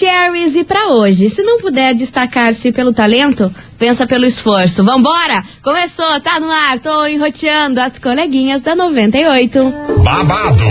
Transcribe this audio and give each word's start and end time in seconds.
Maravicheries 0.00 0.54
e 0.54 0.64
para 0.64 0.88
hoje, 0.94 1.28
se 1.28 1.42
não 1.42 1.60
puder 1.60 1.94
destacar-se 1.94 2.72
pelo 2.72 2.92
talento, 2.92 3.54
pensa 3.78 4.06
pelo 4.06 4.24
esforço. 4.24 4.82
Vambora! 4.82 5.42
Começou, 5.62 6.18
tá 6.20 6.40
no 6.40 6.50
ar, 6.50 6.78
tô 6.78 7.06
enroteando 7.06 7.80
as 7.80 7.98
coleguinhas 7.98 8.62
da 8.62 8.74
98. 8.74 9.58
Babado, 10.02 10.64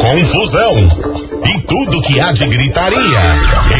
confusão 0.00 0.88
e 1.52 1.60
tudo 1.62 2.00
que 2.02 2.20
há 2.20 2.30
de 2.32 2.46
gritaria. 2.46 3.38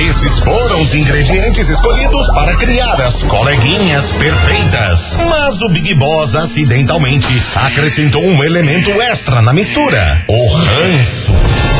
Esses 0.09 0.41
foram 0.41 0.81
os 0.81 0.93
ingredientes 0.93 1.69
escolhidos 1.69 2.27
para 2.29 2.57
criar 2.57 3.01
as 3.01 3.23
coleguinhas 3.23 4.13
perfeitas. 4.13 5.17
Mas 5.29 5.63
o 5.63 5.69
Big 5.69 5.95
Boss 5.95 6.35
acidentalmente 6.35 7.29
acrescentou 7.55 8.23
um 8.25 8.43
elemento 8.43 8.91
extra 9.03 9.41
na 9.41 9.53
mistura: 9.53 10.25
o 10.27 10.55
ranço. 10.55 11.80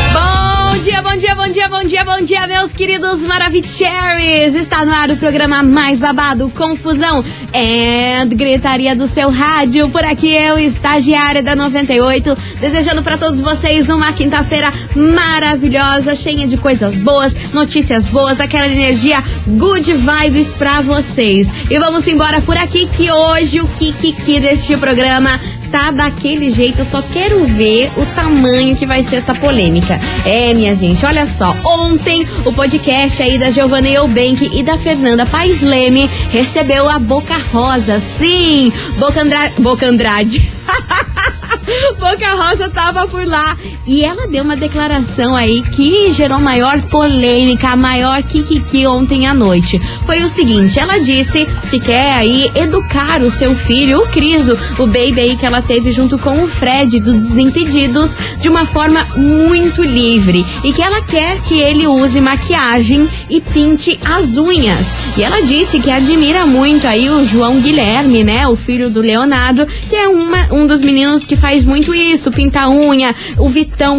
Bom 0.71 0.77
dia, 0.77 1.01
bom 1.01 1.17
dia, 1.17 1.35
bom 1.35 1.47
dia, 1.49 1.67
bom 1.67 1.83
dia, 1.83 2.05
bom 2.05 2.21
dia, 2.21 2.47
meus 2.47 2.73
queridos 2.73 3.25
Maravicheries! 3.25 4.55
Está 4.55 4.85
no 4.85 4.93
ar 4.93 5.11
o 5.11 5.17
programa 5.17 5.61
mais 5.61 5.99
babado, 5.99 6.49
confusão 6.49 7.23
e 7.53 8.25
gritaria 8.33 8.95
do 8.95 9.05
seu 9.05 9.29
rádio. 9.29 9.89
Por 9.89 10.03
aqui 10.05 10.31
eu, 10.31 10.57
estagiária 10.57 11.43
da 11.43 11.57
98, 11.57 12.37
desejando 12.61 13.03
para 13.03 13.17
todos 13.17 13.41
vocês 13.41 13.89
uma 13.89 14.13
quinta-feira 14.13 14.73
maravilhosa, 14.95 16.15
cheia 16.15 16.47
de 16.47 16.55
coisas 16.55 16.97
boas, 16.97 17.35
notícias 17.51 18.07
boas, 18.07 18.39
aquela 18.39 18.65
energia 18.65 19.21
good 19.45 19.91
vibes 19.91 20.55
para 20.55 20.79
vocês. 20.79 21.53
E 21.69 21.77
vamos 21.79 22.07
embora 22.07 22.39
por 22.41 22.55
aqui 22.55 22.87
que 22.87 23.11
hoje 23.11 23.59
o 23.59 23.67
Kikiki 23.67 24.39
deste 24.39 24.77
programa 24.77 25.37
tá 25.71 25.89
daquele 25.89 26.49
jeito, 26.49 26.79
eu 26.79 26.85
só 26.85 27.01
quero 27.01 27.45
ver 27.45 27.91
o 27.95 28.05
tamanho 28.07 28.75
que 28.75 28.85
vai 28.85 29.01
ser 29.01 29.15
essa 29.15 29.33
polêmica. 29.33 29.99
É, 30.25 30.53
minha 30.53 30.75
gente, 30.75 31.05
olha 31.05 31.25
só. 31.25 31.55
Ontem, 31.63 32.27
o 32.45 32.51
podcast 32.51 33.23
aí 33.23 33.37
da 33.37 33.49
Giovanna 33.49 33.87
Eubank 33.87 34.51
e 34.53 34.61
da 34.61 34.77
Fernanda 34.77 35.25
Paes 35.25 35.61
Leme 35.61 36.09
recebeu 36.29 36.89
a 36.89 36.99
Boca 36.99 37.37
Rosa. 37.53 37.99
Sim, 37.99 38.71
Boca, 38.99 39.21
Andra... 39.21 39.51
Boca 39.57 39.87
Andrade. 39.87 40.51
Boca 41.97 42.35
Rosa 42.35 42.69
tava 42.69 43.07
por 43.07 43.25
lá 43.25 43.57
e 43.91 44.05
ela 44.05 44.25
deu 44.25 44.41
uma 44.41 44.55
declaração 44.55 45.35
aí 45.35 45.61
que 45.61 46.09
gerou 46.11 46.39
maior 46.39 46.81
polêmica, 46.83 47.75
maior 47.75 48.23
kikiki 48.23 48.87
ontem 48.87 49.27
à 49.27 49.33
noite. 49.33 49.77
Foi 50.05 50.21
o 50.21 50.29
seguinte, 50.29 50.79
ela 50.79 50.97
disse 50.97 51.45
que 51.69 51.77
quer 51.77 52.13
aí 52.13 52.49
educar 52.55 53.21
o 53.21 53.29
seu 53.29 53.53
filho, 53.53 53.99
o 53.99 54.07
Criso, 54.07 54.57
o 54.79 54.87
baby 54.87 55.19
aí 55.19 55.35
que 55.35 55.45
ela 55.45 55.61
teve 55.61 55.91
junto 55.91 56.17
com 56.17 56.41
o 56.41 56.47
Fred 56.47 57.01
do 57.01 57.11
Desimpedidos, 57.11 58.15
de 58.39 58.47
uma 58.47 58.65
forma 58.65 59.05
muito 59.17 59.83
livre 59.83 60.45
e 60.63 60.71
que 60.71 60.81
ela 60.81 61.01
quer 61.01 61.41
que 61.41 61.59
ele 61.59 61.85
use 61.85 62.21
maquiagem 62.21 63.09
e 63.29 63.41
pinte 63.41 63.99
as 64.05 64.37
unhas. 64.37 64.93
E 65.17 65.23
ela 65.23 65.41
disse 65.41 65.81
que 65.81 65.91
admira 65.91 66.45
muito 66.45 66.87
aí 66.87 67.09
o 67.09 67.25
João 67.25 67.59
Guilherme, 67.59 68.23
né, 68.23 68.47
o 68.47 68.55
filho 68.55 68.89
do 68.89 69.01
Leonardo, 69.01 69.67
que 69.89 69.97
é 69.97 70.07
uma, 70.07 70.47
um 70.53 70.65
dos 70.65 70.79
meninos 70.79 71.25
que 71.25 71.35
faz 71.35 71.65
muito 71.65 71.93
isso, 71.93 72.31
pinta 72.31 72.69
unha. 72.69 73.13
O 73.37 73.49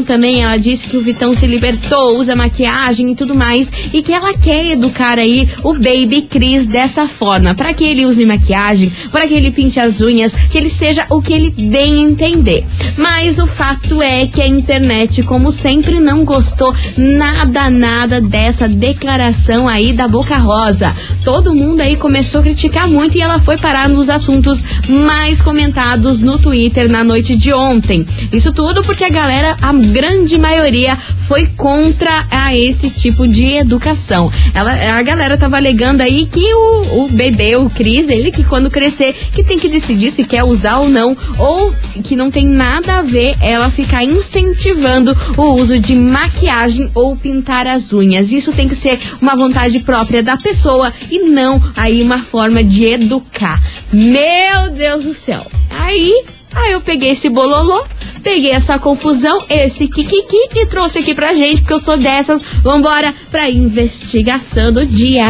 também, 0.04 0.44
ela 0.44 0.56
disse 0.56 0.86
que 0.86 0.96
o 0.96 1.00
Vitão 1.00 1.32
se 1.32 1.44
libertou, 1.44 2.16
usa 2.16 2.36
maquiagem 2.36 3.10
e 3.10 3.16
tudo 3.16 3.34
mais. 3.34 3.72
E 3.92 4.00
que 4.00 4.12
ela 4.12 4.32
quer 4.32 4.70
educar 4.70 5.18
aí 5.18 5.48
o 5.64 5.72
Baby 5.72 6.22
Cris 6.30 6.68
dessa 6.68 7.08
forma. 7.08 7.52
para 7.54 7.74
que 7.74 7.82
ele 7.82 8.06
use 8.06 8.24
maquiagem, 8.24 8.92
para 9.10 9.26
que 9.26 9.34
ele 9.34 9.50
pinte 9.50 9.80
as 9.80 10.00
unhas, 10.00 10.32
que 10.32 10.56
ele 10.56 10.70
seja 10.70 11.04
o 11.10 11.20
que 11.20 11.32
ele 11.32 11.50
bem 11.50 12.00
entender. 12.00 12.64
Mas 12.96 13.40
o 13.40 13.46
fato 13.46 14.00
é 14.00 14.26
que 14.26 14.40
a 14.40 14.46
internet, 14.46 15.22
como 15.24 15.50
sempre, 15.50 15.98
não 15.98 16.24
gostou 16.24 16.72
nada, 16.96 17.68
nada 17.68 18.20
dessa 18.20 18.68
declaração 18.68 19.66
aí 19.66 19.92
da 19.92 20.06
Boca 20.06 20.36
Rosa. 20.36 20.94
Todo 21.24 21.54
mundo 21.54 21.80
aí 21.80 21.96
começou 21.96 22.40
a 22.40 22.44
criticar 22.44 22.86
muito 22.86 23.16
e 23.18 23.20
ela 23.20 23.40
foi 23.40 23.58
parar 23.58 23.88
nos 23.88 24.08
assuntos 24.08 24.64
mais 24.88 25.40
comentados 25.40 26.20
no 26.20 26.38
Twitter 26.38 26.88
na 26.88 27.02
noite 27.02 27.34
de 27.34 27.52
ontem. 27.52 28.06
Isso 28.32 28.52
tudo 28.52 28.82
porque 28.82 29.04
a 29.04 29.08
galera, 29.08 29.56
a 29.62 29.72
grande 29.72 30.36
maioria, 30.36 30.96
foi 30.96 31.46
contra 31.46 32.26
a 32.30 32.54
esse 32.54 32.90
tipo 32.90 33.28
de 33.28 33.52
educação. 33.52 34.30
Ela, 34.52 34.98
a 34.98 35.02
galera 35.02 35.38
tava 35.38 35.56
alegando 35.56 36.02
aí 36.02 36.26
que 36.26 36.52
o, 36.52 37.04
o 37.04 37.08
bebê, 37.08 37.56
o 37.56 37.70
Cris, 37.70 38.08
ele 38.08 38.32
que 38.32 38.42
quando 38.42 38.68
crescer, 38.68 39.14
que 39.32 39.44
tem 39.44 39.58
que 39.58 39.68
decidir 39.68 40.10
se 40.10 40.24
quer 40.24 40.42
usar 40.42 40.78
ou 40.78 40.88
não, 40.88 41.16
ou 41.38 41.72
que 42.02 42.16
não 42.16 42.30
tem 42.30 42.46
nada 42.46 42.98
a 42.98 43.02
ver 43.02 43.36
ela 43.40 43.70
ficar 43.70 44.02
incentivando 44.04 45.16
o 45.36 45.42
uso 45.52 45.78
de 45.78 45.94
maquiagem 45.94 46.90
ou 46.94 47.16
pintar 47.16 47.66
as 47.66 47.92
unhas. 47.92 48.32
Isso 48.32 48.52
tem 48.52 48.68
que 48.68 48.74
ser 48.74 48.98
uma 49.20 49.36
vontade 49.36 49.78
própria 49.80 50.22
da 50.22 50.36
pessoa 50.36 50.92
e 51.10 51.20
não 51.20 51.62
aí 51.76 52.02
uma 52.02 52.18
forma 52.18 52.64
de 52.64 52.84
educar. 52.84 53.62
Meu 53.92 54.70
Deus 54.74 55.04
do 55.04 55.14
céu. 55.14 55.46
Aí 55.70 56.12
Aí 56.54 56.72
eu 56.72 56.80
peguei 56.80 57.10
esse 57.10 57.28
bololô, 57.28 57.84
peguei 58.22 58.52
essa 58.52 58.78
confusão, 58.78 59.44
esse 59.48 59.88
kikiki 59.88 60.48
e 60.54 60.66
trouxe 60.66 61.00
aqui 61.00 61.14
pra 61.14 61.34
gente, 61.34 61.60
porque 61.60 61.74
eu 61.74 61.78
sou 61.78 61.96
dessas. 61.96 62.40
Vambora 62.62 63.14
pra 63.30 63.50
investigação 63.50 64.72
do 64.72 64.86
dia. 64.86 65.26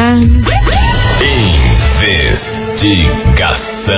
Investigação. 2.01 3.93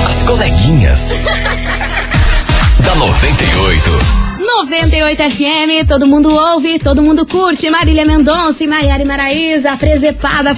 As 0.08 0.22
coleguinhas. 0.22 1.11
da 2.84 2.94
98. 2.94 4.24
98 4.56 5.22
FM, 5.30 5.86
todo 5.86 6.06
mundo 6.06 6.32
ouve, 6.32 6.78
todo 6.78 7.02
mundo 7.02 7.26
curte. 7.26 7.68
Marília 7.68 8.04
Mendonça 8.04 8.62
e 8.62 8.66
Maiara 8.68 9.04
Maraíza, 9.04 9.76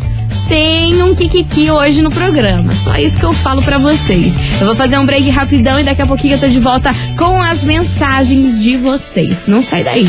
Tem 0.49 1.03
um 1.03 1.15
Kikiki 1.15 1.71
hoje 1.71 2.03
no 2.03 2.11
programa. 2.11 2.73
Só 2.75 2.97
isso 2.97 3.19
que 3.19 3.25
eu 3.25 3.33
falo 3.33 3.63
pra 3.63 3.79
vocês. 3.79 4.37
Eu 4.61 4.67
vou 4.67 4.75
fazer 4.75 4.99
um 4.99 5.07
break 5.07 5.29
rapidão 5.31 5.81
e 5.81 5.83
daqui 5.83 6.03
a 6.03 6.07
pouquinho 6.07 6.35
eu 6.35 6.41
tô 6.41 6.49
de 6.49 6.61
volta 6.61 6.91
com 7.17 7.41
as 7.41 7.65
mensagens 7.65 8.63
de 8.63 8.77
vocês. 8.77 9.47
Não 9.47 9.63
sai 9.63 9.85
daí. 9.85 10.09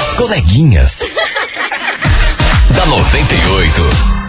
As 0.00 0.14
coleguinhas. 0.14 1.00
da 2.74 2.86
98. 2.86 4.21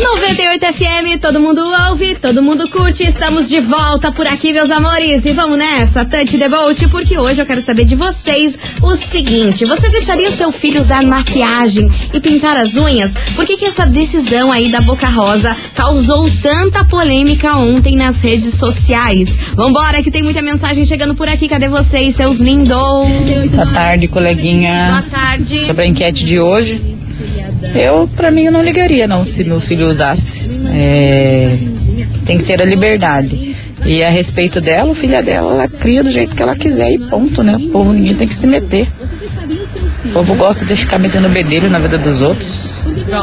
98 0.00 0.64
FM, 0.72 1.20
todo 1.20 1.40
mundo 1.40 1.60
ouve, 1.88 2.14
todo 2.14 2.40
mundo 2.40 2.68
curte. 2.70 3.02
Estamos 3.02 3.48
de 3.48 3.58
volta 3.58 4.12
por 4.12 4.28
aqui, 4.28 4.52
meus 4.52 4.70
amores. 4.70 5.24
E 5.26 5.32
vamos 5.32 5.58
nessa, 5.58 6.04
Tante 6.04 6.36
Debolt, 6.36 6.86
porque 6.88 7.18
hoje 7.18 7.42
eu 7.42 7.46
quero 7.46 7.60
saber 7.60 7.84
de 7.84 7.96
vocês 7.96 8.56
o 8.80 8.94
seguinte: 8.94 9.64
você 9.64 9.88
deixaria 9.88 10.28
o 10.28 10.32
seu 10.32 10.52
filho 10.52 10.80
usar 10.80 11.02
maquiagem 11.02 11.90
e 12.12 12.20
pintar 12.20 12.56
as 12.56 12.76
unhas? 12.76 13.12
Por 13.34 13.44
que, 13.44 13.56
que 13.56 13.64
essa 13.64 13.84
decisão 13.86 14.52
aí 14.52 14.70
da 14.70 14.80
Boca 14.80 15.08
Rosa 15.08 15.56
causou 15.74 16.30
tanta 16.42 16.84
polêmica 16.84 17.56
ontem 17.56 17.96
nas 17.96 18.20
redes 18.20 18.54
sociais? 18.54 19.36
Vambora, 19.54 20.00
que 20.00 20.12
tem 20.12 20.22
muita 20.22 20.40
mensagem 20.40 20.84
chegando 20.84 21.16
por 21.16 21.28
aqui. 21.28 21.48
Cadê 21.48 21.66
vocês, 21.66 22.14
seus 22.14 22.38
lindos? 22.38 22.68
Boa 22.68 23.66
tarde, 23.72 24.06
coleguinha. 24.06 24.90
Boa 24.90 25.02
tarde. 25.10 25.64
Sobre 25.64 25.82
a 25.82 25.86
enquete 25.86 26.24
de 26.24 26.38
hoje, 26.38 26.97
eu, 27.74 28.08
pra 28.16 28.30
mim, 28.30 28.44
eu 28.44 28.52
não 28.52 28.62
ligaria 28.62 29.06
não 29.06 29.24
se 29.24 29.44
meu 29.44 29.60
filho 29.60 29.88
usasse. 29.88 30.48
É, 30.72 31.56
tem 32.24 32.38
que 32.38 32.44
ter 32.44 32.60
a 32.60 32.64
liberdade. 32.64 33.56
E 33.84 34.02
a 34.02 34.10
respeito 34.10 34.60
dela, 34.60 34.90
o 34.90 34.94
filho 34.94 35.22
dela, 35.24 35.52
ela 35.52 35.68
cria 35.68 36.02
do 36.02 36.10
jeito 36.10 36.34
que 36.34 36.42
ela 36.42 36.56
quiser 36.56 36.90
e 36.90 36.98
ponto, 36.98 37.42
né? 37.42 37.56
O 37.56 37.68
povo, 37.70 37.92
ninguém 37.92 38.14
tem 38.14 38.26
que 38.26 38.34
se 38.34 38.46
meter. 38.46 38.88
O 40.04 40.08
povo 40.10 40.34
gosta 40.34 40.64
de 40.64 40.74
ficar 40.74 40.98
metendo 40.98 41.28
bedelho 41.28 41.70
na 41.70 41.78
vida 41.78 41.96
dos 41.96 42.20
outros. 42.20 42.74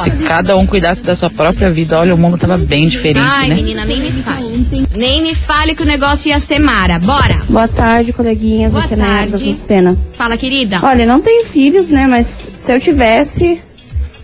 Se 0.04 0.12
cada 0.24 0.56
um 0.56 0.66
cuidasse 0.66 1.04
da 1.04 1.16
sua 1.16 1.30
própria 1.30 1.70
vida, 1.70 2.00
olha, 2.00 2.16
o 2.16 2.18
mundo 2.18 2.38
tava 2.38 2.58
bem 2.58 2.88
diferente, 2.88 3.26
Ai, 3.28 3.50
né? 3.50 3.56
menina, 3.56 3.86
nem 3.86 4.00
me 4.00 4.12
fale. 4.12 4.86
Nem 4.96 5.22
me 5.22 5.36
fale 5.36 5.76
que 5.76 5.84
o 5.84 5.86
negócio 5.86 6.30
ia 6.30 6.40
ser 6.40 6.60
Mara. 6.60 7.00
Bora. 7.00 7.42
Boa 7.50 7.68
tarde, 7.68 8.14
coleguinhas. 8.14 8.72
Boa 8.72 8.86
Aqui 8.86 8.94
é 8.94 8.98
tarde. 8.98 9.58
Pena. 9.68 9.98
Fala, 10.14 10.38
querida. 10.38 10.80
Olha, 10.82 11.06
não 11.06 11.22
tenho 11.22 11.46
filhos, 11.46 11.90
né? 11.90 12.08
Mas 12.08 12.26
se 12.58 12.74
eu 12.74 12.80
tivesse, 12.80 13.62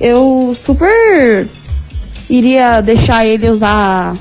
eu 0.02 0.58
super 0.66 1.48
iria 2.28 2.82
deixar 2.82 3.26
ele 3.26 3.48
usar 3.50 4.16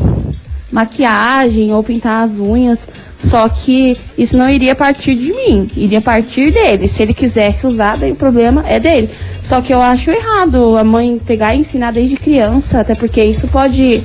maquiagem 0.71 1.73
ou 1.73 1.83
pintar 1.83 2.23
as 2.23 2.39
unhas. 2.39 2.87
Só 3.19 3.49
que 3.49 3.97
isso 4.17 4.37
não 4.37 4.49
iria 4.49 4.75
partir 4.75 5.15
de 5.15 5.33
mim, 5.33 5.71
iria 5.77 6.01
partir 6.01 6.51
dele. 6.51 6.87
Se 6.87 7.03
ele 7.03 7.15
quisesse 7.15 7.67
usar, 7.67 7.97
daí 7.97 8.13
o 8.13 8.17
problema 8.17 8.65
é 8.67 8.79
dele. 8.79 9.11
Só 9.43 9.61
que 9.61 9.73
eu 9.73 9.81
acho 9.81 10.11
errado 10.11 10.77
a 10.77 10.85
mãe 10.85 11.21
pegar 11.25 11.55
e 11.55 11.61
ensinar 11.61 11.93
desde 11.93 12.17
criança, 12.17 12.81
até 12.81 12.95
porque 12.95 13.23
isso 13.23 13.49
pode 13.49 14.03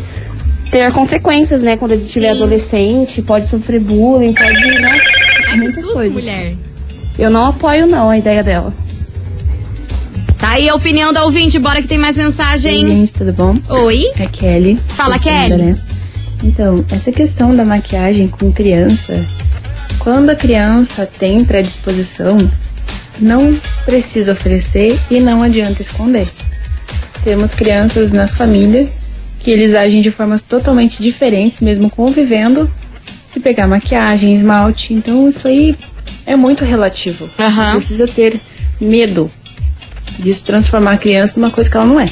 ter 0.71 0.91
consequências, 0.91 1.61
né? 1.61 1.77
Quando 1.77 1.91
ele 1.91 2.03
estiver 2.03 2.31
adolescente, 2.31 3.21
pode 3.21 3.47
sofrer 3.47 3.79
bullying, 3.79 4.33
pode, 4.33 4.53
né? 4.53 4.99
Ai, 5.49 5.59
que 5.59 5.71
susto, 5.71 6.11
mulher. 6.11 6.55
Eu 7.17 7.29
não 7.29 7.47
apoio 7.47 7.85
não 7.85 8.09
a 8.09 8.17
ideia 8.17 8.43
dela. 8.43 8.73
Tá 10.45 10.51
aí 10.51 10.69
a 10.69 10.75
opinião 10.75 11.11
da 11.11 11.23
ouvinte. 11.23 11.57
Bora 11.57 11.81
que 11.81 11.87
tem 11.87 11.97
mais 11.97 12.15
mensagem. 12.15 12.85
gente, 12.85 13.15
tudo 13.15 13.33
bom? 13.33 13.57
Oi. 13.67 14.11
É 14.15 14.27
Kelly. 14.27 14.79
Fala, 14.89 15.17
Kelly. 15.17 15.57
Né? 15.57 15.81
Então, 16.43 16.85
essa 16.91 17.11
questão 17.11 17.55
da 17.55 17.65
maquiagem 17.65 18.27
com 18.27 18.53
criança, 18.53 19.27
quando 19.97 20.29
a 20.29 20.35
criança 20.35 21.03
tem 21.07 21.43
predisposição, 21.43 22.37
não 23.19 23.59
precisa 23.85 24.33
oferecer 24.33 24.95
e 25.09 25.19
não 25.19 25.41
adianta 25.41 25.81
esconder. 25.81 26.29
Temos 27.23 27.55
crianças 27.55 28.11
na 28.11 28.27
família 28.27 28.87
que 29.39 29.49
eles 29.49 29.73
agem 29.73 30.03
de 30.03 30.11
formas 30.11 30.43
totalmente 30.43 31.01
diferentes, 31.01 31.59
mesmo 31.59 31.89
convivendo, 31.89 32.71
se 33.27 33.39
pegar 33.39 33.67
maquiagem, 33.67 34.35
esmalte, 34.35 34.93
então 34.93 35.27
isso 35.27 35.47
aí 35.47 35.75
é 36.23 36.35
muito 36.35 36.63
relativo. 36.63 37.27
Aham. 37.39 37.77
Precisa 37.77 38.05
ter 38.05 38.39
medo 38.79 39.31
disso 40.21 40.43
transformar 40.43 40.93
a 40.93 40.97
criança 40.97 41.39
numa 41.39 41.51
coisa 41.51 41.69
que 41.69 41.77
ela 41.77 41.85
não 41.85 41.99
é. 41.99 42.05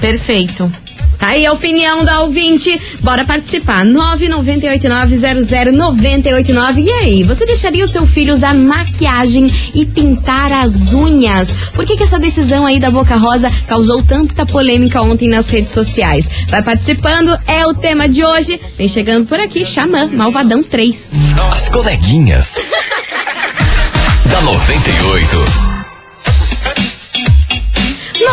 Perfeito. 0.00 0.70
Tá 1.18 1.28
aí 1.28 1.46
a 1.46 1.52
opinião 1.52 2.04
da 2.04 2.20
ouvinte. 2.20 2.78
Bora 3.00 3.24
participar. 3.24 3.86
998900989. 3.86 6.78
E 6.78 6.90
aí, 6.90 7.22
você 7.22 7.46
deixaria 7.46 7.84
o 7.84 7.88
seu 7.88 8.06
filho 8.06 8.34
usar 8.34 8.54
maquiagem 8.54 9.50
e 9.74 9.86
pintar 9.86 10.52
as 10.52 10.92
unhas? 10.92 11.48
Por 11.74 11.86
que, 11.86 11.96
que 11.96 12.02
essa 12.02 12.18
decisão 12.18 12.66
aí 12.66 12.78
da 12.78 12.90
Boca 12.90 13.16
Rosa 13.16 13.50
causou 13.66 14.02
tanta 14.02 14.44
polêmica 14.44 15.00
ontem 15.02 15.26
nas 15.28 15.48
redes 15.48 15.72
sociais? 15.72 16.28
Vai 16.48 16.62
participando, 16.62 17.34
é 17.46 17.66
o 17.66 17.72
tema 17.74 18.06
de 18.08 18.22
hoje. 18.24 18.60
Vem 18.76 18.88
chegando 18.88 19.26
por 19.26 19.40
aqui, 19.40 19.64
Xamã, 19.64 20.10
Malvadão 20.12 20.62
3. 20.62 21.12
As 21.52 21.70
coleguinhas. 21.70 22.56
da 24.30 24.40
98. 24.42 25.75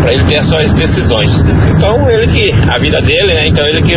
para 0.00 0.12
ele 0.12 0.24
ter 0.24 0.36
as 0.36 0.46
suas 0.46 0.72
decisões. 0.72 1.42
Então, 1.74 2.08
ele 2.08 2.26
que, 2.28 2.52
a 2.68 2.78
vida 2.78 3.00
dele, 3.00 3.34
né? 3.34 3.46
Então, 3.46 3.66
ele 3.66 3.82
que 3.82 3.94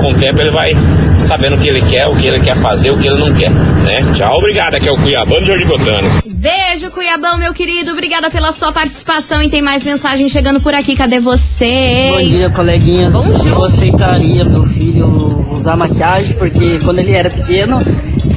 com 0.00 0.12
o 0.12 0.14
tempo 0.14 0.40
ele 0.40 0.50
vai 0.50 0.72
sabendo 1.20 1.56
o 1.56 1.58
que 1.58 1.68
ele 1.68 1.80
quer, 1.82 2.06
o 2.06 2.14
que 2.16 2.26
ele 2.26 2.40
quer 2.40 2.56
fazer, 2.56 2.90
o 2.90 2.98
que 2.98 3.06
ele 3.06 3.18
não 3.18 3.32
quer, 3.34 3.50
né? 3.50 4.02
Tchau, 4.12 4.38
obrigado. 4.38 4.74
Aqui 4.74 4.88
é 4.88 4.92
o 4.92 4.96
Cuiabano 4.96 5.40
do 5.40 5.46
Jardim 5.46 5.66
Botânico. 5.66 6.22
Beijo, 6.26 6.90
Cuiabão, 6.90 7.38
meu 7.38 7.52
querido. 7.52 7.92
Obrigada 7.92 8.30
pela 8.30 8.52
sua 8.52 8.72
participação 8.72 9.42
e 9.42 9.48
tem 9.48 9.62
mais 9.62 9.82
mensagem 9.82 10.28
chegando 10.28 10.60
por 10.60 10.74
aqui. 10.74 10.94
Cadê 10.94 11.18
vocês? 11.18 12.12
Bom 12.12 12.28
dia, 12.28 12.50
coleguinhas. 12.50 13.12
Bonjour. 13.12 13.46
Eu 13.46 13.64
aceitaria 13.64 14.44
meu 14.44 14.64
filho 14.64 15.46
usar 15.50 15.76
maquiagem, 15.76 16.36
porque 16.36 16.78
quando 16.84 16.98
ele 16.98 17.12
era 17.12 17.30
pequeno, 17.30 17.78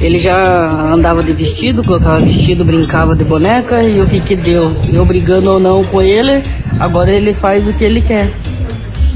ele 0.00 0.18
já 0.18 0.92
andava 0.92 1.22
de 1.22 1.32
vestido, 1.32 1.82
colocava 1.82 2.20
vestido, 2.20 2.64
brincava 2.64 3.16
de 3.16 3.24
boneca 3.24 3.82
e 3.82 4.00
o 4.00 4.06
que 4.06 4.20
que 4.20 4.36
deu? 4.36 4.76
Eu 4.92 5.04
brigando 5.04 5.50
ou 5.50 5.60
não 5.60 5.84
com 5.84 6.00
ele, 6.00 6.42
agora 6.78 7.12
ele 7.12 7.32
faz 7.32 7.66
o 7.66 7.72
que 7.72 7.84
ele 7.84 8.00
quer. 8.00 8.32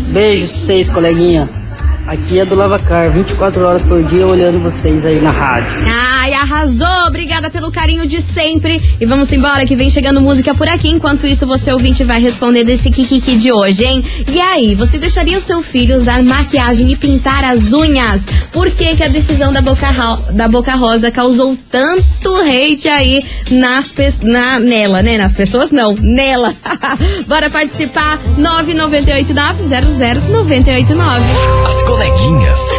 Beijos 0.09 0.51
pra 0.51 0.61
vocês, 0.61 0.91
coleguinha. 0.91 1.62
Aqui 2.06 2.40
é 2.40 2.44
do 2.44 2.56
Lavacar, 2.56 3.12
24 3.12 3.64
horas 3.64 3.85
por 3.85 4.02
dia 4.02 4.26
olhando 4.26 4.59
vocês 4.59 5.06
aí 5.06 5.21
na 5.21 5.30
rádio. 5.30 5.85
Ai, 5.87 6.35
arrasou! 6.35 7.06
Obrigada 7.06 7.49
pelo 7.49 7.71
carinho 7.71 8.06
de 8.06 8.21
sempre. 8.21 8.82
E 9.00 9.06
vamos 9.06 9.30
embora 9.30 9.64
que 9.64 9.76
vem 9.76 9.88
chegando 9.88 10.21
música 10.21 10.52
por 10.52 10.68
aqui. 10.68 10.88
Enquanto 10.88 11.26
isso, 11.26 11.47
você 11.47 11.73
ouvinte 11.73 12.02
vai 12.02 12.21
responder 12.21 12.64
desse 12.64 12.90
Kikiki 12.90 13.37
de 13.37 13.52
hoje, 13.52 13.85
hein? 13.85 14.04
E 14.28 14.40
aí, 14.40 14.75
você 14.75 14.99
deixaria 14.99 15.38
o 15.38 15.40
seu 15.40 15.62
filho 15.62 15.97
usar 15.97 16.23
maquiagem 16.25 16.90
e 16.90 16.97
pintar 16.97 17.44
as 17.44 17.73
unhas? 17.73 18.26
Por 18.52 18.68
que, 18.71 18.97
que 18.97 19.04
a 19.04 19.09
decisão 19.09 19.52
da 19.52 19.62
Boca, 19.62 19.87
da 20.32 20.49
Boca 20.49 20.75
Rosa 20.75 21.11
causou 21.11 21.56
tanto 21.71 22.12
hate 22.41 22.89
aí 22.89 23.23
nas 23.51 23.93
na, 24.23 24.59
nela, 24.59 25.03
né? 25.03 25.19
Nas 25.19 25.33
pessoas 25.33 25.73
não, 25.73 25.95
nela. 25.95 26.55
Bora 27.27 27.51
participar? 27.51 28.19
998900989. 28.39 31.23
As 31.67 31.83
coleguinhas. 31.83 32.61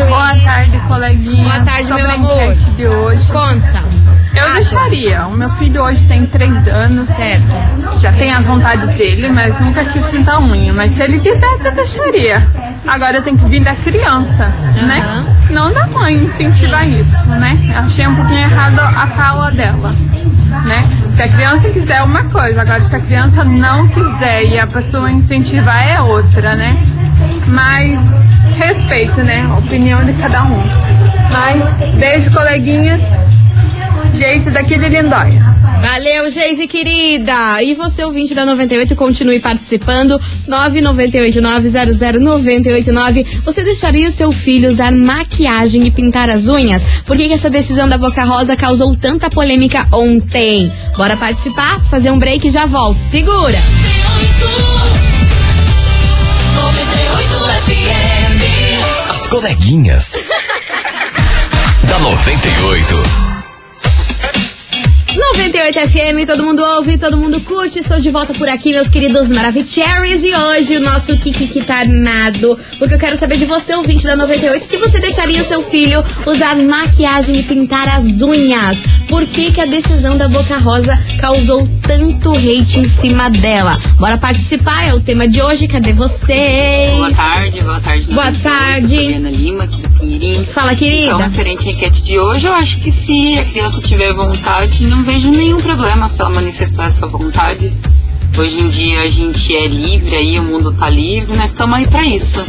Boa 0.08 0.36
tarde, 0.40 0.80
coleguinha. 0.88 1.33
Boa 1.42 1.60
tarde, 1.64 1.88
Sobre 1.88 2.02
meu 2.02 2.12
amor. 2.14 2.54
de 2.76 2.86
hoje. 2.86 3.26
Conta. 3.32 3.84
Eu 4.34 4.54
deixaria. 4.54 5.26
O 5.26 5.30
meu 5.32 5.48
filho 5.50 5.80
hoje 5.82 6.04
tem 6.08 6.26
3 6.26 6.66
anos. 6.68 7.06
Certo. 7.06 8.00
Já 8.00 8.12
tem 8.12 8.32
as 8.32 8.44
vontades 8.44 8.88
dele, 8.96 9.28
mas 9.28 9.58
nunca 9.60 9.84
quis 9.84 10.04
pintar 10.06 10.40
unha. 10.42 10.72
Mas 10.72 10.90
se 10.92 11.02
ele 11.02 11.20
quisesse, 11.20 11.66
eu 11.66 11.72
deixaria. 11.72 12.46
Agora 12.86 13.22
tem 13.22 13.36
que 13.36 13.44
vir 13.46 13.62
da 13.62 13.74
criança, 13.76 14.48
né? 14.48 15.26
Não 15.50 15.72
da 15.72 15.86
mãe 15.86 16.14
incentivar 16.14 16.86
isso, 16.88 17.28
né? 17.28 17.72
Achei 17.76 18.06
um 18.06 18.14
pouquinho 18.16 18.40
errado 18.40 18.80
a 18.80 19.06
fala 19.06 19.50
dela, 19.52 19.94
né? 20.64 20.84
Se 21.14 21.22
a 21.22 21.28
criança 21.28 21.70
quiser 21.70 21.98
é 21.98 22.02
uma 22.02 22.24
coisa, 22.24 22.62
agora 22.62 22.84
se 22.84 22.94
a 22.96 23.00
criança 23.00 23.44
não 23.44 23.86
quiser 23.88 24.44
e 24.46 24.58
a 24.58 24.66
pessoa 24.66 25.10
incentivar 25.10 25.86
é 25.88 26.00
outra, 26.00 26.56
né? 26.56 26.76
Mas 27.46 28.00
respeito, 28.56 29.22
né? 29.22 29.46
A 29.48 29.58
opinião 29.58 30.04
de 30.04 30.12
cada 30.14 30.42
um. 30.44 30.62
Mas 31.34 31.60
beijo, 31.96 32.30
coleguinhas. 32.30 33.02
Jace 34.14 34.50
daqui 34.50 34.78
de 34.78 34.88
Lindóia. 34.88 35.52
Valeu, 35.80 36.30
Geise 36.30 36.68
querida! 36.68 37.60
E 37.60 37.74
você, 37.74 38.04
ouvinte 38.04 38.32
da 38.34 38.46
98, 38.46 38.94
continue 38.94 39.40
participando. 39.40 40.20
998900989. 40.48 43.26
Você 43.44 43.64
deixaria 43.64 44.12
seu 44.12 44.30
filho 44.30 44.70
usar 44.70 44.92
maquiagem 44.92 45.84
e 45.84 45.90
pintar 45.90 46.30
as 46.30 46.46
unhas? 46.46 46.84
Por 47.04 47.16
que, 47.16 47.26
que 47.26 47.34
essa 47.34 47.50
decisão 47.50 47.88
da 47.88 47.98
Boca 47.98 48.22
Rosa 48.22 48.54
causou 48.56 48.94
tanta 48.96 49.28
polêmica 49.28 49.88
ontem? 49.92 50.70
Bora 50.96 51.16
participar? 51.16 51.80
Fazer 51.90 52.12
um 52.12 52.18
break 52.18 52.46
e 52.46 52.50
já 52.50 52.66
volto. 52.66 52.98
Segura! 52.98 53.58
As 59.10 59.26
coleguinhas. 59.26 60.14
Da 61.94 62.00
98. 62.00 63.34
98 65.16 65.78
FM, 65.88 66.26
todo 66.26 66.42
mundo 66.42 66.60
ouve, 66.60 66.98
todo 66.98 67.16
mundo 67.16 67.40
curte. 67.40 67.78
Estou 67.78 68.00
de 68.00 68.10
volta 68.10 68.34
por 68.34 68.48
aqui, 68.48 68.72
meus 68.72 68.88
queridos 68.88 69.30
Maravicheries. 69.30 70.24
E 70.24 70.34
hoje 70.34 70.76
o 70.76 70.80
nosso 70.80 71.16
Kiki 71.16 71.64
armado. 71.70 72.58
Porque 72.78 72.94
eu 72.94 72.98
quero 72.98 73.16
saber 73.16 73.36
de 73.36 73.44
você, 73.44 73.74
ouvinte 73.74 74.02
da 74.04 74.16
98, 74.16 74.64
se 74.64 74.76
você 74.76 74.98
deixaria 74.98 75.44
seu 75.44 75.62
filho 75.62 76.04
usar 76.26 76.56
maquiagem 76.56 77.38
e 77.38 77.42
pintar 77.44 77.88
as 77.88 78.22
unhas. 78.22 78.78
Por 79.14 79.24
que, 79.26 79.52
que 79.52 79.60
a 79.60 79.64
decisão 79.64 80.16
da 80.16 80.28
Boca 80.28 80.58
Rosa 80.58 80.98
causou 81.20 81.68
tanto 81.82 82.32
hate 82.32 82.80
em 82.80 82.82
cima 82.82 83.30
dela? 83.30 83.78
Bora 83.96 84.18
participar, 84.18 84.82
é 84.82 84.92
o 84.92 84.98
tema 84.98 85.28
de 85.28 85.40
hoje. 85.40 85.68
Cadê 85.68 85.92
vocês? 85.92 86.96
Boa 86.96 87.12
tarde, 87.12 87.60
boa 87.60 87.80
tarde. 87.80 88.06
Boa 88.06 88.24
98, 88.24 88.42
tarde. 88.42 88.96
Fabiana 88.96 89.30
Lima, 89.30 89.64
aqui 89.64 89.80
do 89.80 89.90
Pinheirinho. 89.90 90.44
Fala, 90.46 90.74
querida. 90.74 91.04
Então, 91.04 91.18
referente 91.18 91.68
à 91.68 91.70
enquete 91.70 92.02
de 92.02 92.18
hoje, 92.18 92.48
eu 92.48 92.54
acho 92.54 92.80
que 92.80 92.90
se 92.90 93.38
a 93.38 93.44
criança 93.44 93.80
tiver 93.80 94.12
vontade, 94.12 94.84
não 94.88 95.04
vejo 95.04 95.30
nenhum 95.30 95.58
problema 95.58 96.08
se 96.08 96.20
ela 96.20 96.30
manifestar 96.30 96.86
essa 96.86 97.06
vontade. 97.06 97.72
Hoje 98.36 98.58
em 98.58 98.68
dia 98.68 99.00
a 99.00 99.08
gente 99.08 99.54
é 99.54 99.68
livre 99.68 100.16
aí, 100.16 100.40
o 100.40 100.42
mundo 100.42 100.72
tá 100.72 100.90
livre, 100.90 101.36
nós 101.36 101.46
estamos 101.46 101.76
aí 101.76 101.86
pra 101.86 102.02
isso, 102.02 102.44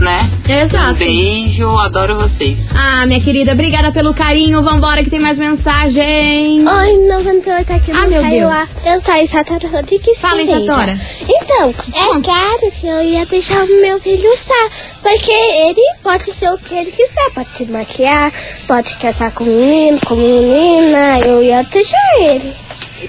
né? 0.00 0.18
Exato. 0.48 0.92
Um 0.92 0.94
beijo, 0.94 1.68
adoro 1.78 2.16
vocês. 2.18 2.74
Ah, 2.76 3.06
minha 3.06 3.20
querida, 3.20 3.52
obrigada 3.52 3.92
pelo 3.92 4.12
carinho. 4.14 4.62
Vambora 4.62 5.02
que 5.04 5.10
tem 5.10 5.20
mais 5.20 5.38
mensagem. 5.38 6.66
Oi, 6.66 7.08
98 7.08 7.72
aqui 7.72 7.90
Ah, 7.92 8.02
no 8.02 8.08
meu 8.08 8.22
Kaiowá. 8.22 8.66
Eu 8.84 9.00
sou 9.00 9.14
a 9.14 9.22
Isatora 9.22 9.68
Rodrigues 9.68 10.20
Fala. 10.20 10.42
Isatora. 10.42 10.98
Então, 11.28 11.70
é 11.92 12.20
claro 12.22 12.72
que 12.80 12.86
eu 12.86 13.02
ia 13.02 13.26
deixar 13.26 13.62
o 13.64 13.80
meu 13.80 14.00
filho 14.00 14.30
usar, 14.32 14.68
porque 15.02 15.32
ele 15.32 15.80
pode 16.02 16.32
ser 16.32 16.50
o 16.50 16.58
que 16.58 16.74
ele 16.74 16.90
quiser, 16.90 17.30
pode 17.34 17.48
se 17.56 17.64
maquiar, 17.66 18.32
pode 18.66 18.98
casar 18.98 19.30
com 19.32 19.44
menino, 19.44 19.98
com 20.06 20.14
menina, 20.16 21.20
eu 21.20 21.42
ia 21.42 21.62
deixar 21.64 21.98
ele. 22.20 22.52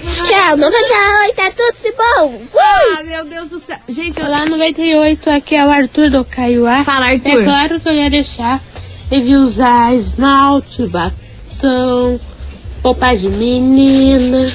Tchau, 0.00 0.56
98, 0.56 1.40
é 1.40 1.50
tudo 1.50 1.82
de 1.82 1.92
bom. 1.92 2.40
Fui! 2.50 2.96
Ah, 2.98 3.02
meu 3.02 3.24
Deus 3.26 3.50
do 3.50 3.58
céu. 3.58 3.76
Gente, 3.88 4.18
eu... 4.18 4.26
Olá, 4.26 4.46
98, 4.46 5.28
aqui 5.28 5.54
é 5.54 5.66
o 5.66 5.70
Arthur 5.70 6.08
do 6.08 6.24
Caiuá. 6.24 6.82
Fala, 6.82 7.10
Arthur. 7.10 7.40
É 7.40 7.44
claro 7.44 7.80
que 7.80 7.88
eu 7.88 7.92
ia 7.92 8.08
deixar 8.08 8.60
ele 9.10 9.36
usar 9.36 9.94
esmalte, 9.94 10.86
batom, 10.86 12.18
roupa 12.82 13.14
de 13.14 13.28
menina. 13.28 14.50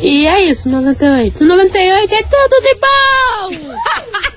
E 0.00 0.26
é 0.26 0.50
isso, 0.50 0.68
98. 0.68 1.44
98 1.44 2.14
é 2.14 2.22
tudo 2.22 2.60
de 2.62 2.74
bom! 2.74 3.70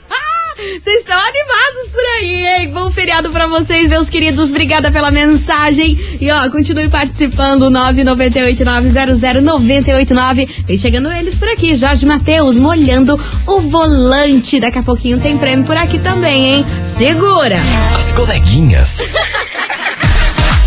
Vocês 0.81 0.99
estão 0.99 1.17
animados 1.17 1.89
por 1.91 2.01
aí, 2.17 2.45
hein? 2.45 2.69
Bom 2.69 2.89
feriado 2.91 3.29
pra 3.31 3.47
vocês, 3.47 3.87
meus 3.89 4.09
queridos. 4.09 4.49
Obrigada 4.49 4.91
pela 4.91 5.11
mensagem. 5.11 6.17
E 6.19 6.29
ó, 6.31 6.49
continue 6.49 6.87
participando. 6.89 7.69
998900989. 7.69 10.49
Vem 10.65 10.77
chegando 10.77 11.11
eles 11.11 11.35
por 11.35 11.47
aqui. 11.49 11.75
Jorge 11.75 12.05
Matheus 12.05 12.57
molhando 12.59 13.19
o 13.45 13.59
volante. 13.59 14.57
Daqui 14.59 14.79
a 14.79 14.83
pouquinho 14.83 15.19
tem 15.19 15.37
prêmio 15.37 15.65
por 15.65 15.75
aqui 15.75 15.99
também, 15.99 16.55
hein? 16.55 16.65
Segura! 16.87 17.57
As 17.95 18.13
coleguinhas. 18.13 19.01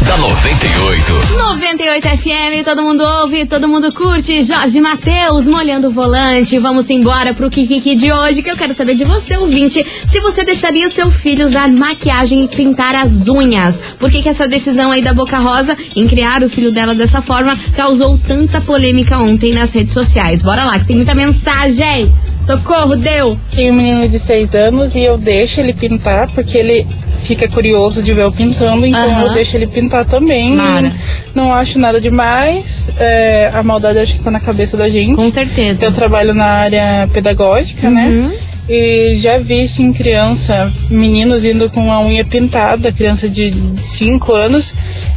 da 0.07 0.17
98. 0.19 1.13
98 1.37 2.09
FM, 2.09 2.65
todo 2.65 2.83
mundo 2.83 3.03
ouve, 3.03 3.45
todo 3.45 3.69
mundo 3.69 3.93
curte. 3.93 4.43
Jorge 4.43 4.81
Matheus 4.81 5.49
molhando 5.49 5.89
o 5.89 5.91
volante. 5.91 6.59
Vamos 6.59 6.89
embora 6.91 7.35
pro 7.35 7.51
Kikiki 7.51 7.97
de 7.97 8.13
hoje, 8.13 8.43
que 8.43 8.51
eu 8.51 8.57
quero 8.57 8.73
saber 8.73 8.95
de 8.95 9.05
você, 9.05 9.37
ouvinte, 9.37 9.85
se 10.07 10.21
você 10.21 10.45
deixaria 10.45 10.87
o 10.87 10.89
seu 10.89 11.11
filho 11.11 11.45
usar 11.45 11.69
maquiagem 11.69 12.45
e 12.45 12.49
pintar 12.49 12.95
as 12.95 13.27
unhas. 13.27 13.81
Por 13.99 14.11
que, 14.11 14.23
que 14.23 14.29
essa 14.29 14.47
decisão 14.47 14.93
aí 14.93 15.03
da 15.03 15.13
Boca 15.13 15.39
Rosa 15.39 15.77
em 15.97 16.07
criar 16.07 16.43
o 16.43 16.49
filho 16.49 16.71
dela 16.71 16.95
dessa 16.95 17.21
forma 17.21 17.59
causou 17.75 18.17
tanta 18.19 18.61
polêmica 18.61 19.19
ontem 19.19 19.53
nas 19.53 19.73
redes 19.73 19.93
sociais? 19.93 20.41
Bora 20.41 20.65
lá, 20.65 20.79
que 20.79 20.87
tem 20.87 20.97
muita 20.97 21.15
mensagem. 21.15 22.13
Socorro, 22.41 22.95
Deus! 22.95 23.51
Tenho 23.57 23.73
um 23.73 23.77
menino 23.77 24.09
de 24.09 24.21
6 24.21 24.55
anos 24.55 24.95
e 24.95 25.01
eu 25.01 25.19
deixo 25.19 25.61
ele 25.61 25.73
pintar 25.73 26.31
porque 26.31 26.57
ele 26.57 26.87
fica 27.27 27.49
curioso 27.49 28.03
de 28.03 28.13
ver 28.15 28.23
eu 28.23 28.33
pintando, 28.33 28.87
então 28.87 29.05
Aham. 29.05 29.23
eu 29.27 29.33
deixo 29.35 29.57
ele 29.57 29.67
pintar 29.67 30.05
também. 30.05 30.55
Mara. 30.55 30.93
Não 31.35 31.53
acho 31.53 31.79
nada 31.79 32.01
demais. 32.01 32.89
é, 32.99 33.51
a 33.53 33.63
maldade 33.63 33.99
acho 33.99 34.15
que 34.15 34.21
tá 34.21 34.31
na 34.31 34.41
cabeça 34.41 34.77
da 34.77 34.89
gente. 34.89 35.17
Com 35.17 35.29
certeza. 35.29 35.85
Eu 35.85 35.93
trabalho 35.93 36.33
na 36.33 36.47
área 36.47 37.09
pedagógica, 37.13 37.89
Uhum. 37.89 37.95
né? 37.95 38.39
E 38.69 39.15
já 39.17 39.39
vi 39.39 39.65
em 39.79 39.93
criança, 39.93 40.73
meninos 40.91 41.45
indo 41.45 41.71
com 41.71 41.93
a 41.93 42.01
unha 42.05 42.25
pintada, 42.25 42.91
criança 42.91 43.29
de 43.29 43.53
5 43.79 44.33
anos, 44.33 44.75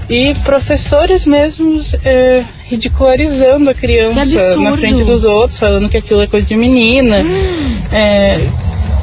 e 0.07 0.33
professores 0.43 1.25
mesmos 1.25 1.95
é, 2.05 2.43
ridicularizando 2.67 3.69
a 3.69 3.73
criança 3.73 4.23
na 4.59 4.77
frente 4.77 5.03
dos 5.03 5.23
outros, 5.23 5.57
falando 5.57 5.89
que 5.89 5.97
aquilo 5.97 6.21
é 6.21 6.27
coisa 6.27 6.45
de 6.45 6.55
menina. 6.55 7.17
É, 7.91 8.39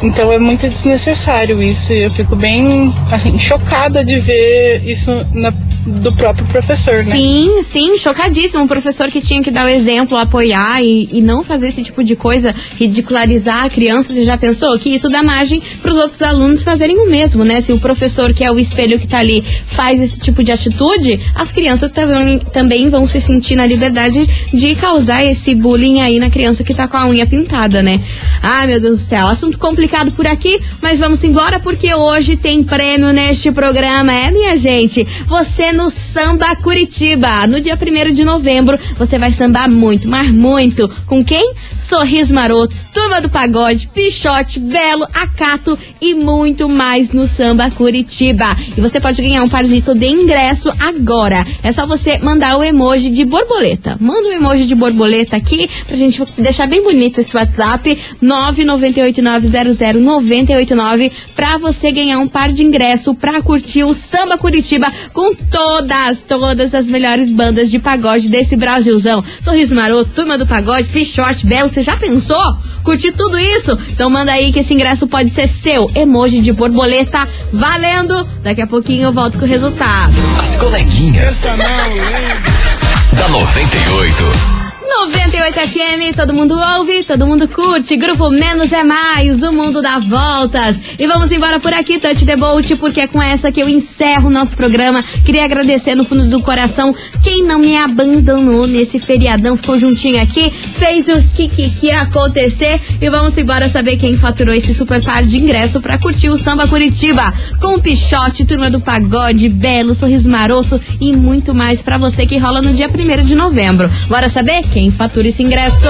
então 0.03 0.33
é 0.33 0.38
muito 0.38 0.69
desnecessário 0.69 1.62
isso 1.62 1.93
e 1.93 2.03
eu 2.05 2.11
fico 2.11 2.37
bem 2.37 2.93
assim, 3.11 3.38
chocada 3.38 4.05
de 4.05 4.19
ver 4.19 4.83
isso 4.85 5.11
na- 5.33 5.53
do 5.87 6.12
próprio 6.12 6.47
professor, 6.49 6.95
né? 7.05 7.16
Sim, 7.16 7.62
sim, 7.62 7.97
chocadíssimo. 7.97 8.62
Um 8.62 8.66
professor 8.66 9.11
que 9.11 9.21
tinha 9.21 9.43
que 9.43 9.50
dar 9.50 9.66
o 9.66 9.69
exemplo, 9.69 10.16
apoiar 10.16 10.83
e, 10.83 11.09
e 11.12 11.21
não 11.21 11.45
fazer 11.45 11.69
esse 11.69 11.83
tipo 11.83 12.02
de 12.02 12.16
coisa, 12.16 12.55
ridicularizar 12.78 13.64
a 13.64 13.71
criança. 13.71 14.12
Você 14.12 14.25
já 14.25 14.37
pensou 14.37 14.76
que 14.78 14.90
isso 14.90 15.09
dá 15.09 15.23
margem 15.23 15.62
para 15.81 15.90
os 15.90 15.97
outros 15.97 16.21
alunos 16.23 16.62
fazerem 16.62 16.99
o 16.99 17.09
mesmo, 17.09 17.45
né? 17.45 17.61
Se 17.61 17.73
o 17.73 17.78
professor, 17.78 18.33
que 18.33 18.43
é 18.43 18.50
o 18.50 18.59
espelho 18.59 18.99
que 18.99 19.07
tá 19.07 19.19
ali, 19.19 19.43
faz 19.43 20.00
esse 20.00 20.19
tipo 20.19 20.43
de 20.43 20.50
atitude, 20.50 21.21
as 21.35 21.52
crianças 21.52 21.90
também, 21.93 22.38
também 22.38 22.88
vão 22.88 23.07
se 23.07 23.21
sentir 23.21 23.55
na 23.55 23.66
liberdade 23.66 24.28
de 24.52 24.75
causar 24.75 25.25
esse 25.25 25.55
bullying 25.55 26.00
aí 26.00 26.19
na 26.19 26.31
criança 26.31 26.64
que 26.64 26.75
tá 26.75 26.88
com 26.88 26.97
a 26.97 27.07
unha 27.07 27.26
pintada, 27.26 27.83
né? 27.83 28.00
Ai, 28.43 28.66
meu 28.66 28.81
Deus 28.81 28.99
do 28.99 29.05
céu, 29.05 29.26
assunto 29.26 29.59
complicado 29.59 30.12
por 30.12 30.26
aqui, 30.26 30.61
mas 30.81 30.99
vamos 30.99 31.23
embora 31.23 31.61
porque 31.61 31.95
hoje 31.95 32.37
tem 32.37 32.62
prêmio 32.64 33.12
neste 33.12 33.52
programa, 33.52 34.12
é, 34.12 34.31
minha 34.31 34.57
gente? 34.57 35.07
Você 35.26 35.75
no 35.76 35.90
Samba 35.90 36.56
Curitiba. 36.56 37.47
No 37.47 37.61
dia 37.61 37.76
1 37.76 38.11
de 38.11 38.25
novembro, 38.25 38.80
você 38.99 39.18
vai 39.18 39.30
sambar 39.30 39.71
muito, 39.71 40.09
mas 40.09 40.30
muito. 40.30 40.90
Com 41.06 41.23
quem? 41.23 41.52
Sorriso 41.78 42.35
Maroto, 42.35 42.75
Turma 42.95 43.21
do 43.21 43.28
Pagode, 43.28 43.88
Pichote, 43.88 44.59
Belo, 44.59 45.06
Acato 45.12 45.78
e 46.00 46.14
muito 46.14 46.66
mais 46.66 47.12
no 47.12 47.26
Samba 47.26 47.71
Curitiba. 47.71 48.56
E 48.76 48.80
você 48.80 48.99
pode 48.99 49.21
ganhar 49.21 49.42
um 49.42 49.50
parzito 49.50 49.95
de 49.95 50.06
ingresso 50.06 50.73
agora. 50.80 51.47
É 51.62 51.71
só 51.71 51.85
você 51.87 52.16
mandar 52.18 52.56
o 52.56 52.64
emoji 52.64 53.11
de 53.11 53.26
borboleta. 53.26 53.99
Manda 54.00 54.28
o 54.28 54.33
emoji 54.33 54.65
de 54.65 54.75
borboleta 54.75 55.36
aqui 55.36 55.69
pra 55.86 55.97
gente 55.97 56.25
deixar 56.39 56.67
bem 56.67 56.82
bonito 56.82 57.21
esse 57.21 57.36
WhatsApp 57.36 57.99
998900989 58.23 61.12
pra 61.34 61.58
você 61.58 61.93
ganhar 61.93 62.19
um 62.19 62.26
par 62.26 62.50
de 62.50 62.65
ingresso 62.65 63.15
pra 63.15 63.43
curtir 63.43 63.84
o 63.84 63.93
Samba 63.93 64.39
Curitiba 64.39 64.91
com 65.12 65.34
todas, 65.67 66.23
todas 66.23 66.75
as 66.76 66.87
melhores 66.87 67.33
bandas 67.33 67.69
de 67.69 67.81
pagode 67.81 68.29
desse 68.29 68.55
Brasilzão. 68.57 69.25
Sorriso 69.43 69.75
Maroto, 69.75 70.09
Turma 70.15 70.39
do 70.39 70.47
Pagode, 70.47 70.85
Pichote, 70.85 71.45
Belo, 71.45 71.69
você 71.69 71.83
já 71.83 71.97
pensou? 71.97 72.57
Curtir 72.85 73.11
tudo 73.13 73.37
isso? 73.37 73.76
Então 73.91 74.09
manda 74.09 74.31
aí 74.31 74.52
que 74.52 74.61
esse 74.61 74.73
ingresso 74.73 75.09
pode 75.09 75.29
ser 75.29 75.49
seu. 75.49 75.91
Emoji 75.93 76.41
de 76.41 76.52
borboleta, 76.52 77.29
valendo! 77.52 78.25
Daqui 78.45 78.63
a 78.63 78.67
pouquinho 78.67 79.09
eu 79.09 79.13
volto 79.13 79.41
com 79.41 79.45
o 79.45 79.49
resultado. 79.49 80.15
As 80.41 80.55
coleguinhas. 80.55 81.43
da 81.43 83.29
98. 83.29 84.55
98 84.89 85.61
FM, 85.61 86.17
todo 86.17 86.33
mundo 86.33 86.55
ouve, 86.55 87.03
todo 87.03 87.27
mundo 87.27 87.49
curte. 87.49 87.97
Grupo 87.97 88.31
Menos 88.31 88.73
é 88.73 88.85
Mais, 88.85 89.43
o 89.43 89.53
mundo 89.53 89.81
dá 89.81 89.99
voltas. 89.99 90.81
E 90.97 91.07
vamos 91.09 91.33
embora 91.33 91.59
por 91.59 91.75
aqui, 91.75 91.99
Touch 91.99 92.25
the 92.25 92.37
Boat, 92.37 92.77
porque 92.77 93.01
é 93.01 93.07
com 93.09 93.21
essa 93.21 93.51
que 93.51 93.61
eu 93.61 93.69
encerro 93.69 94.29
o 94.29 94.31
nosso 94.31 94.55
programa. 94.55 95.03
Queria 95.25 95.45
agradecer 95.45 95.97
no 95.97 96.05
fundo 96.05 96.25
do 96.27 96.41
coração 96.41 96.95
quem 97.23 97.43
não 97.43 97.59
me 97.59 97.77
abandonou 97.77 98.67
nesse 98.69 99.01
feriadão, 99.01 99.57
ficou 99.57 99.77
juntinho 99.77 100.23
aqui, 100.23 100.51
fez 100.51 101.09
o 101.09 101.21
que, 101.35 101.49
que, 101.49 101.69
que 101.69 101.91
acontecer. 101.91 102.81
E 103.01 103.11
vamos 103.11 103.37
embora 103.37 103.69
saber 103.69 103.97
quem 103.97 104.17
faturou 104.17 104.55
esse 104.55 104.73
super 104.73 105.03
par 105.03 105.25
de 105.25 105.39
ingresso 105.39 105.81
pra 105.81 105.99
curtir 105.99 106.29
o 106.29 106.37
Samba 106.37 106.69
Curitiba. 106.69 107.33
Com 107.61 107.81
Pichote, 107.81 108.45
Turma 108.45 108.71
do 108.71 108.81
Pagode, 108.81 109.49
Belo, 109.49 109.95
Sorriso 109.95 110.31
Maroto 110.31 110.81
e 111.01 111.17
muito 111.17 111.53
mais 111.53 111.83
pra 111.83 111.99
você 111.99 112.25
que 112.25 112.39
rola 112.39 112.63
no 112.63 112.73
dia 112.73 112.89
1 112.89 113.25
de 113.25 113.35
novembro. 113.35 113.91
Bora 114.09 114.29
saber 114.29 114.63
quem 114.76 114.91
fatura 114.91 115.26
esse 115.26 115.43
ingresso? 115.43 115.89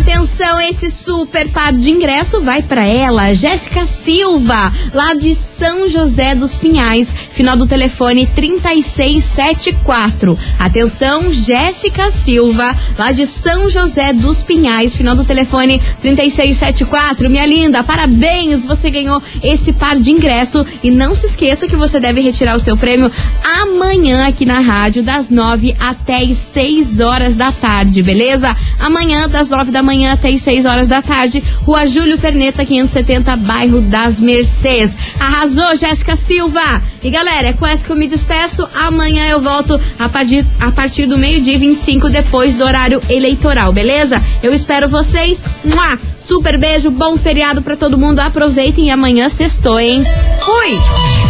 Atenção, 0.00 0.58
esse 0.58 0.90
super 0.90 1.46
par 1.50 1.74
de 1.74 1.90
ingresso 1.90 2.40
vai 2.40 2.62
pra 2.62 2.86
ela, 2.86 3.34
Jéssica 3.34 3.84
Silva, 3.84 4.72
lá 4.94 5.12
de 5.12 5.34
São 5.34 5.86
José 5.90 6.34
dos 6.34 6.54
Pinhais, 6.54 7.12
final 7.12 7.54
do 7.54 7.66
telefone 7.66 8.26
3674. 8.26 10.38
Atenção, 10.58 11.30
Jéssica 11.30 12.10
Silva, 12.10 12.74
lá 12.98 13.12
de 13.12 13.26
São 13.26 13.68
José 13.68 14.14
dos 14.14 14.42
Pinhais, 14.42 14.94
final 14.94 15.14
do 15.14 15.22
telefone 15.22 15.78
3674. 16.00 17.28
Minha 17.28 17.44
linda, 17.44 17.84
parabéns, 17.84 18.64
você 18.64 18.88
ganhou 18.88 19.22
esse 19.42 19.74
par 19.74 19.96
de 19.96 20.10
ingresso 20.10 20.64
e 20.82 20.90
não 20.90 21.14
se 21.14 21.26
esqueça 21.26 21.68
que 21.68 21.76
você 21.76 22.00
deve 22.00 22.22
retirar 22.22 22.56
o 22.56 22.58
seu 22.58 22.74
prêmio 22.74 23.12
amanhã 23.44 24.26
aqui 24.26 24.46
na 24.46 24.60
rádio 24.60 25.02
das 25.02 25.28
9 25.28 25.76
até 25.78 26.22
as 26.22 26.38
6 26.38 27.00
horas 27.00 27.36
da 27.36 27.52
tarde, 27.52 28.02
beleza? 28.02 28.56
Amanhã 28.78 29.28
das 29.28 29.50
9 29.50 29.70
da 29.70 29.82
manhã 29.82 29.89
até 30.12 30.30
as 30.30 30.42
6 30.42 30.64
horas 30.64 30.88
da 30.88 31.02
tarde, 31.02 31.42
Rua 31.64 31.86
Júlio 31.86 32.18
Perneta 32.18 32.64
570, 32.64 33.36
bairro 33.36 33.80
das 33.80 34.20
Mercês. 34.20 34.96
Arrasou, 35.18 35.76
Jéssica 35.76 36.16
Silva! 36.16 36.82
E 37.02 37.10
galera, 37.10 37.48
é 37.48 37.52
com 37.52 37.66
essa 37.66 37.86
que 37.86 37.92
eu 37.92 37.96
me 37.96 38.06
despeço. 38.06 38.68
Amanhã 38.74 39.26
eu 39.26 39.40
volto 39.40 39.80
a 39.98 40.08
partir, 40.08 40.44
a 40.60 40.70
partir 40.70 41.06
do 41.06 41.16
meio-dia 41.16 41.54
e 41.54 41.58
25, 41.58 42.08
depois 42.08 42.54
do 42.54 42.64
horário 42.64 43.02
eleitoral, 43.08 43.72
beleza? 43.72 44.22
Eu 44.42 44.52
espero 44.52 44.88
vocês. 44.88 45.42
Mua! 45.64 45.98
Super 46.18 46.58
beijo, 46.58 46.90
bom 46.90 47.16
feriado 47.16 47.62
pra 47.62 47.76
todo 47.76 47.98
mundo. 47.98 48.20
Aproveitem 48.20 48.86
e 48.86 48.90
amanhã 48.90 49.28
sextou, 49.28 49.80
hein? 49.80 50.04
Fui! 50.44 51.29